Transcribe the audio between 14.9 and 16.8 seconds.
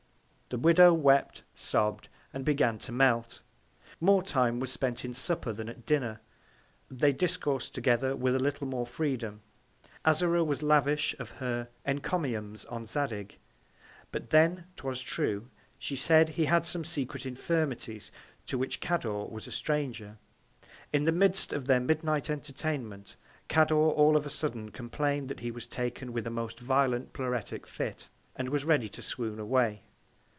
true, she said, he had